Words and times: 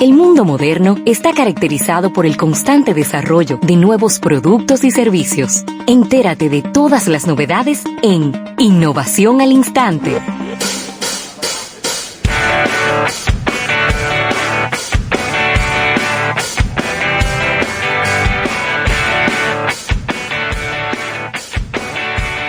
El 0.00 0.12
mundo 0.12 0.44
moderno 0.44 0.94
está 1.06 1.32
caracterizado 1.32 2.12
por 2.12 2.24
el 2.24 2.36
constante 2.36 2.94
desarrollo 2.94 3.58
de 3.60 3.74
nuevos 3.74 4.20
productos 4.20 4.84
y 4.84 4.92
servicios. 4.92 5.64
Entérate 5.88 6.48
de 6.48 6.62
todas 6.62 7.08
las 7.08 7.26
novedades 7.26 7.82
en 8.04 8.32
Innovación 8.58 9.40
al 9.40 9.50
Instante. 9.50 10.12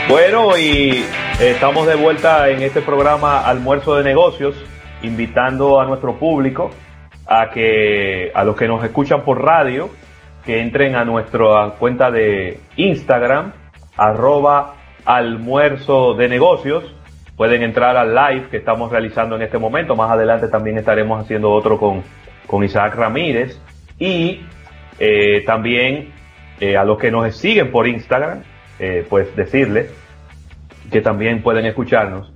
Bueno, 0.07 0.55
y 0.55 1.03
estamos 1.39 1.87
de 1.87 1.95
vuelta 1.95 2.47
en 2.49 2.61
este 2.61 2.83
programa 2.83 3.39
Almuerzo 3.39 3.95
de 3.95 4.03
Negocios, 4.03 4.55
invitando 5.01 5.81
a 5.81 5.85
nuestro 5.85 6.19
público 6.19 6.69
a 7.29 7.51
que 7.51 8.31
a 8.33 8.43
los 8.43 8.55
que 8.55 8.67
nos 8.67 8.83
escuchan 8.83 9.21
por 9.21 9.43
radio 9.43 9.91
que 10.43 10.61
entren 10.61 10.95
a 10.95 11.05
nuestra 11.05 11.75
cuenta 11.77 12.09
de 12.09 12.59
Instagram 12.75 13.53
arroba 13.95 14.75
almuerzo 15.05 16.15
de 16.15 16.27
negocios. 16.27 16.83
Pueden 17.37 17.61
entrar 17.61 17.95
al 17.97 18.15
live 18.15 18.49
que 18.49 18.57
estamos 18.57 18.91
realizando 18.91 19.35
en 19.35 19.43
este 19.43 19.59
momento. 19.59 19.95
Más 19.95 20.09
adelante 20.09 20.47
también 20.47 20.79
estaremos 20.79 21.21
haciendo 21.21 21.51
otro 21.51 21.77
con, 21.77 22.03
con 22.47 22.63
Isaac 22.63 22.95
Ramírez. 22.95 23.61
Y 23.99 24.41
eh, 24.97 25.43
también 25.45 26.11
eh, 26.59 26.75
a 26.77 26.83
los 26.83 26.97
que 26.97 27.11
nos 27.11 27.33
siguen 27.35 27.71
por 27.71 27.87
Instagram 27.87 28.41
eh, 28.79 29.05
pues 29.07 29.35
decirles 29.35 29.93
que 30.91 31.01
también 31.01 31.43
pueden 31.43 31.65
escucharnos 31.65 32.31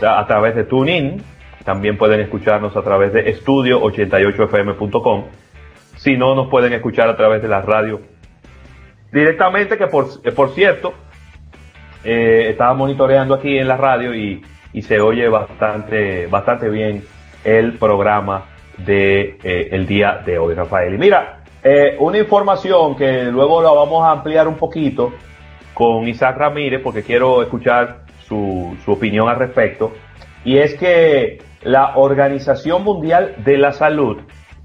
a 0.00 0.24
través 0.26 0.54
de 0.54 0.64
TuneIn 0.64 1.22
también 1.66 1.98
pueden 1.98 2.20
escucharnos 2.20 2.76
a 2.76 2.82
través 2.82 3.12
de 3.12 3.26
estudio88fm.com. 3.36 5.24
Si 5.96 6.16
no, 6.16 6.36
nos 6.36 6.46
pueden 6.46 6.72
escuchar 6.72 7.08
a 7.08 7.16
través 7.16 7.42
de 7.42 7.48
la 7.48 7.60
radio 7.60 8.00
directamente, 9.12 9.76
que 9.76 9.88
por, 9.88 10.06
eh, 10.22 10.30
por 10.30 10.50
cierto, 10.50 10.94
eh, 12.04 12.50
estaba 12.50 12.72
monitoreando 12.74 13.34
aquí 13.34 13.58
en 13.58 13.66
la 13.66 13.76
radio 13.76 14.14
y, 14.14 14.42
se 14.80 15.00
oye 15.00 15.26
bastante, 15.26 16.26
bastante 16.26 16.68
bien 16.68 17.02
el 17.42 17.78
programa 17.78 18.44
de 18.76 19.38
eh, 19.42 19.68
el 19.72 19.86
día 19.86 20.22
de 20.24 20.38
hoy, 20.38 20.54
Rafael. 20.54 20.94
Y 20.94 20.98
mira, 20.98 21.40
una 21.98 22.18
información 22.18 22.94
que 22.94 23.24
luego 23.24 23.60
la 23.60 23.70
vamos 23.72 24.04
a 24.04 24.12
ampliar 24.12 24.46
un 24.46 24.54
poquito 24.54 25.14
con 25.74 26.06
Isaac 26.06 26.36
Ramírez, 26.36 26.80
porque 26.80 27.02
quiero 27.02 27.42
escuchar 27.42 28.02
su, 28.20 28.76
su 28.84 28.92
opinión 28.92 29.28
al 29.28 29.36
respecto. 29.36 29.92
Y 30.46 30.58
es 30.58 30.74
que 30.76 31.42
la 31.62 31.96
Organización 31.96 32.84
Mundial 32.84 33.34
de 33.38 33.58
la 33.58 33.72
Salud 33.72 34.18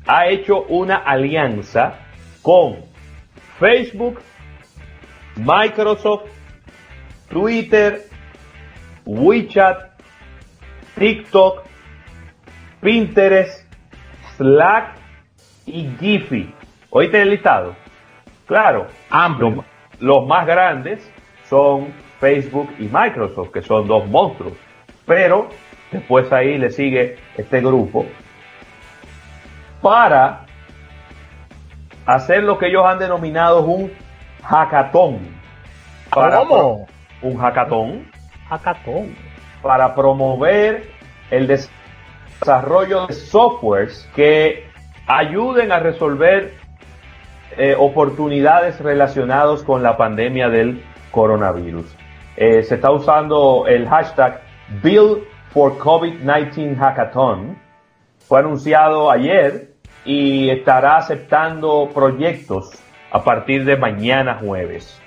ha 0.05 0.27
hecho 0.27 0.61
una 0.69 0.97
alianza 0.97 1.95
con 2.43 2.85
Facebook, 3.57 4.21
Microsoft, 5.37 6.29
Twitter, 7.29 8.03
WeChat, 9.07 9.99
TikTok, 10.99 11.63
Pinterest, 12.79 13.65
Slack 14.37 14.93
y 15.65 15.89
Giphy. 15.99 16.53
¿Oíste 16.91 17.23
el 17.23 17.31
listado? 17.31 17.75
Claro, 18.45 18.85
los, 19.09 19.65
los 19.99 20.27
más 20.27 20.45
grandes 20.45 21.11
son 21.49 21.87
Facebook 22.19 22.69
y 22.77 22.83
Microsoft, 22.83 23.49
que 23.51 23.63
son 23.63 23.87
dos 23.87 24.07
monstruos. 24.07 24.53
Pero 25.07 25.49
Después 25.91 26.31
ahí 26.31 26.57
le 26.57 26.69
sigue 26.69 27.17
este 27.37 27.59
grupo 27.59 28.05
para 29.81 30.45
hacer 32.05 32.43
lo 32.43 32.57
que 32.57 32.67
ellos 32.67 32.85
han 32.85 32.99
denominado 32.99 33.61
un 33.63 33.91
hackathon. 34.43 35.19
¿Cómo? 36.09 36.87
Un 37.21 37.37
hackathon. 37.37 38.11
Hackathon. 38.49 39.15
Para 39.61 39.93
promover 39.93 40.89
el 41.29 41.47
desarrollo 41.47 43.07
de 43.07 43.13
softwares 43.13 44.09
que 44.15 44.65
ayuden 45.07 45.71
a 45.71 45.79
resolver 45.79 46.53
eh, 47.57 47.75
oportunidades 47.77 48.79
relacionadas 48.79 49.61
con 49.63 49.83
la 49.83 49.97
pandemia 49.97 50.49
del 50.49 50.83
coronavirus. 51.11 51.85
Eh, 52.37 52.63
se 52.63 52.75
está 52.75 52.91
usando 52.91 53.65
el 53.67 53.87
hashtag 53.87 54.41
Build 54.81 55.23
for 55.53 55.77
COVID-19 55.77 56.77
Hackathon. 56.77 57.57
Fue 58.27 58.39
anunciado 58.39 59.11
ayer 59.11 59.71
y 60.05 60.49
estará 60.49 60.97
aceptando 60.97 61.89
proyectos 61.93 62.71
a 63.11 63.23
partir 63.23 63.65
de 63.65 63.75
mañana 63.75 64.35
jueves. 64.35 64.99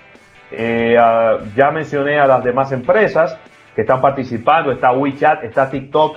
Eh, 0.50 0.96
ah, 0.98 1.38
ya 1.56 1.70
mencioné 1.70 2.18
a 2.18 2.26
las 2.26 2.44
demás 2.44 2.70
empresas 2.72 3.38
que 3.74 3.80
están 3.80 4.00
participando. 4.00 4.70
Está 4.70 4.92
WeChat, 4.92 5.44
está 5.44 5.70
TikTok, 5.70 6.16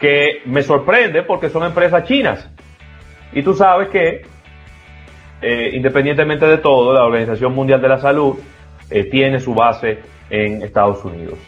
que 0.00 0.42
me 0.46 0.62
sorprende 0.62 1.22
porque 1.22 1.48
son 1.48 1.64
empresas 1.64 2.04
chinas. 2.04 2.50
Y 3.32 3.42
tú 3.42 3.54
sabes 3.54 3.88
que, 3.88 4.22
eh, 5.40 5.70
independientemente 5.74 6.46
de 6.46 6.58
todo, 6.58 6.92
la 6.92 7.04
Organización 7.04 7.54
Mundial 7.54 7.80
de 7.80 7.88
la 7.88 7.98
Salud 7.98 8.36
eh, 8.90 9.04
tiene 9.04 9.38
su 9.38 9.54
base 9.54 10.00
en 10.28 10.62
Estados 10.62 11.04
Unidos. 11.04 11.38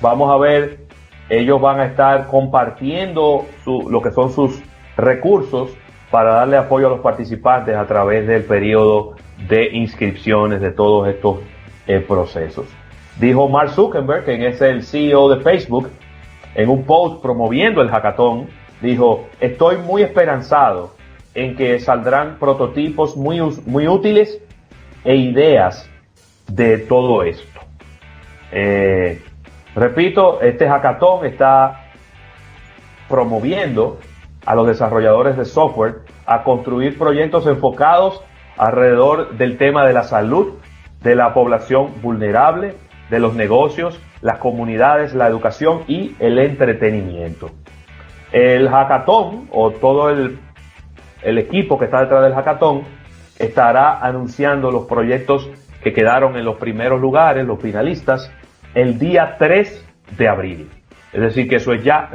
Vamos 0.00 0.30
a 0.30 0.36
ver, 0.36 0.80
ellos 1.28 1.60
van 1.60 1.80
a 1.80 1.86
estar 1.86 2.26
compartiendo 2.26 3.46
lo 3.64 4.02
que 4.02 4.10
son 4.10 4.30
sus 4.30 4.62
recursos 4.96 5.70
para 6.10 6.34
darle 6.34 6.56
apoyo 6.56 6.86
a 6.86 6.90
los 6.90 7.00
participantes 7.00 7.74
a 7.74 7.86
través 7.86 8.26
del 8.26 8.44
periodo 8.44 9.14
de 9.48 9.70
inscripciones 9.72 10.60
de 10.60 10.70
todos 10.70 11.08
estos 11.08 11.38
eh, 11.86 12.00
procesos. 12.00 12.66
Dijo 13.18 13.48
Mark 13.48 13.70
Zuckerberg, 13.70 14.24
quien 14.24 14.42
es 14.42 14.60
el 14.60 14.82
CEO 14.82 15.28
de 15.34 15.42
Facebook, 15.42 15.90
en 16.54 16.68
un 16.68 16.84
post 16.84 17.22
promoviendo 17.22 17.80
el 17.80 17.88
hackathon, 17.88 18.48
dijo, 18.80 19.26
estoy 19.40 19.78
muy 19.78 20.02
esperanzado 20.02 20.92
en 21.34 21.56
que 21.56 21.78
saldrán 21.80 22.38
prototipos 22.38 23.16
muy, 23.16 23.40
muy 23.66 23.88
útiles 23.88 24.40
e 25.04 25.16
ideas 25.16 25.88
de 26.48 26.78
todo 26.78 27.22
esto. 27.22 27.60
Eh, 28.52 29.22
Repito, 29.76 30.40
este 30.40 30.66
hackathon 30.66 31.26
está 31.26 31.90
promoviendo 33.10 33.98
a 34.46 34.54
los 34.54 34.66
desarrolladores 34.66 35.36
de 35.36 35.44
software 35.44 35.96
a 36.24 36.44
construir 36.44 36.96
proyectos 36.96 37.46
enfocados 37.46 38.24
alrededor 38.56 39.36
del 39.36 39.58
tema 39.58 39.86
de 39.86 39.92
la 39.92 40.04
salud, 40.04 40.54
de 41.02 41.14
la 41.14 41.34
población 41.34 42.00
vulnerable, 42.00 42.74
de 43.10 43.20
los 43.20 43.34
negocios, 43.34 44.00
las 44.22 44.38
comunidades, 44.38 45.14
la 45.14 45.28
educación 45.28 45.82
y 45.86 46.16
el 46.20 46.38
entretenimiento. 46.38 47.50
El 48.32 48.70
hackathon 48.70 49.48
o 49.52 49.72
todo 49.72 50.08
el, 50.08 50.38
equipo 51.22 51.78
que 51.78 51.84
está 51.84 52.00
detrás 52.00 52.22
del 52.22 52.34
hackathon 52.34 52.82
estará 53.38 53.98
anunciando 53.98 54.70
los 54.70 54.86
proyectos 54.86 55.50
que 55.82 55.92
quedaron 55.92 56.34
en 56.36 56.46
los 56.46 56.56
primeros 56.56 56.98
lugares, 56.98 57.46
los 57.46 57.60
finalistas, 57.60 58.32
el 58.76 58.98
día 58.98 59.36
3 59.38 59.84
de 60.18 60.28
abril. 60.28 60.70
Es 61.12 61.20
decir, 61.20 61.48
que 61.48 61.56
eso 61.56 61.72
es 61.72 61.82
ya, 61.82 62.10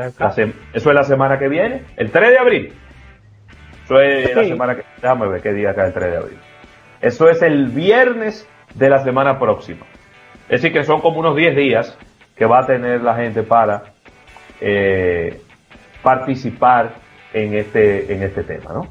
eso 0.74 0.90
es 0.90 0.96
la 0.96 1.04
semana 1.04 1.40
que 1.40 1.48
viene, 1.50 1.84
el 1.98 2.12
3 2.12 2.30
de 2.30 2.38
abril. 2.38 2.74
Eso 3.84 4.00
es 4.00 4.36
la 4.36 4.44
semana 4.44 4.76
que, 4.76 4.84
déjame 5.02 5.28
ver 5.28 5.42
qué 5.42 5.54
día 5.54 5.74
cae 5.74 5.88
el 5.88 5.94
3 5.94 6.12
de 6.12 6.18
abril. 6.18 6.38
Eso 7.02 7.30
es 7.30 7.42
el 7.42 7.70
viernes 7.70 8.48
de 8.76 8.90
la 8.90 9.00
semana 9.04 9.40
próxima. 9.40 9.88
Es 10.44 10.62
decir, 10.62 10.72
que 10.72 10.84
son 10.84 11.02
como 11.02 11.20
unos 11.20 11.36
10 11.36 11.56
días 11.56 11.98
que 12.36 12.46
va 12.46 12.60
a 12.60 12.66
tener 12.68 13.02
la 13.02 13.16
gente 13.16 13.42
para 13.42 13.82
eh, 14.60 15.42
participar 16.04 16.92
en 17.34 17.56
este, 17.56 18.14
en 18.14 18.22
este 18.22 18.44
tema, 18.44 18.72
¿no? 18.72 18.88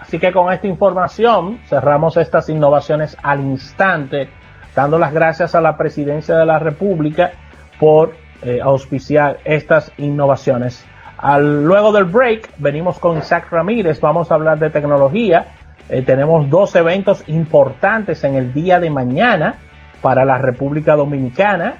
Así 0.00 0.18
que 0.18 0.32
con 0.32 0.52
esta 0.52 0.66
información 0.66 1.60
cerramos 1.66 2.16
estas 2.16 2.48
innovaciones 2.48 3.16
al 3.22 3.40
instante 3.40 4.28
dando 4.74 4.98
las 4.98 5.12
gracias 5.12 5.54
a 5.54 5.60
la 5.60 5.76
presidencia 5.76 6.36
de 6.36 6.46
la 6.46 6.58
República 6.58 7.32
por 7.78 8.14
eh, 8.42 8.60
auspiciar 8.62 9.38
estas 9.44 9.92
innovaciones. 9.98 10.84
Al, 11.18 11.64
luego 11.64 11.92
del 11.92 12.04
break 12.04 12.50
venimos 12.58 12.98
con 12.98 13.18
Isaac 13.18 13.48
Ramírez, 13.50 14.00
vamos 14.00 14.30
a 14.30 14.34
hablar 14.34 14.58
de 14.58 14.70
tecnología. 14.70 15.46
Eh, 15.88 16.02
tenemos 16.02 16.48
dos 16.50 16.74
eventos 16.74 17.22
importantes 17.28 18.24
en 18.24 18.34
el 18.34 18.52
día 18.52 18.80
de 18.80 18.90
mañana 18.90 19.56
para 20.00 20.24
la 20.24 20.38
República 20.38 20.96
Dominicana, 20.96 21.74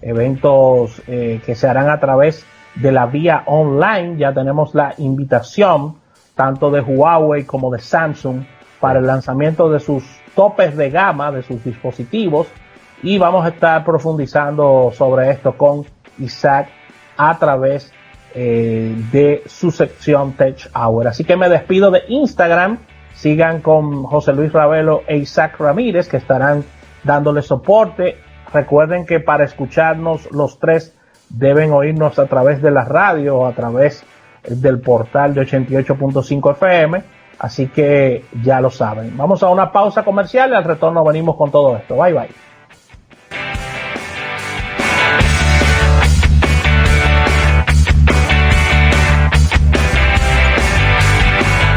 eventos 0.00 1.02
eh, 1.06 1.40
que 1.44 1.54
se 1.54 1.68
harán 1.68 1.90
a 1.90 2.00
través 2.00 2.46
de 2.74 2.92
la 2.92 3.06
vía 3.06 3.42
online. 3.46 4.16
Ya 4.16 4.32
tenemos 4.32 4.74
la 4.74 4.94
invitación 4.98 5.96
tanto 6.34 6.70
de 6.70 6.80
Huawei 6.80 7.44
como 7.44 7.70
de 7.70 7.80
Samsung 7.80 8.44
para 8.80 9.00
el 9.00 9.06
lanzamiento 9.06 9.70
de 9.70 9.80
sus 9.80 10.04
topes 10.36 10.76
de 10.76 10.90
gama 10.90 11.32
de 11.32 11.42
sus 11.42 11.64
dispositivos 11.64 12.46
y 13.02 13.18
vamos 13.18 13.44
a 13.44 13.48
estar 13.48 13.84
profundizando 13.84 14.92
sobre 14.94 15.30
esto 15.30 15.56
con 15.56 15.84
Isaac 16.18 16.68
a 17.16 17.36
través 17.38 17.92
eh, 18.34 18.94
de 19.10 19.42
su 19.46 19.70
sección 19.70 20.34
Tech 20.34 20.70
Hour. 20.74 21.08
Así 21.08 21.24
que 21.24 21.36
me 21.36 21.48
despido 21.48 21.90
de 21.90 22.02
Instagram. 22.08 22.78
Sigan 23.14 23.62
con 23.62 24.04
José 24.04 24.34
Luis 24.34 24.52
Ravelo 24.52 25.02
e 25.06 25.16
Isaac 25.16 25.58
Ramírez 25.58 26.06
que 26.06 26.18
estarán 26.18 26.64
dándole 27.02 27.40
soporte. 27.40 28.18
Recuerden 28.52 29.06
que 29.06 29.20
para 29.20 29.44
escucharnos 29.44 30.30
los 30.32 30.58
tres 30.58 30.94
deben 31.30 31.72
oírnos 31.72 32.18
a 32.18 32.26
través 32.26 32.60
de 32.60 32.70
la 32.70 32.84
radio 32.84 33.38
o 33.38 33.46
a 33.46 33.52
través 33.52 34.04
del 34.46 34.80
portal 34.80 35.32
de 35.32 35.42
88.5 35.42 36.52
FM. 36.52 37.15
Así 37.38 37.68
que 37.68 38.24
ya 38.42 38.60
lo 38.60 38.70
saben. 38.70 39.16
Vamos 39.16 39.42
a 39.42 39.48
una 39.48 39.70
pausa 39.70 40.04
comercial 40.04 40.50
y 40.50 40.54
al 40.54 40.64
retorno 40.64 41.04
venimos 41.04 41.36
con 41.36 41.50
todo 41.50 41.76
esto. 41.76 41.96
Bye 41.96 42.12
bye. 42.12 42.55